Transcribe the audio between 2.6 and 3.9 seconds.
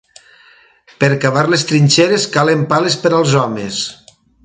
pales per als homes.